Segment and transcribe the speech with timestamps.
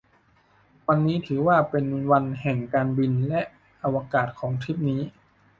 [0.87, 3.41] วันนี้ถือว่าเป็นวันแห่งการบินและ
[3.83, 5.01] อวกาศของทริปนี้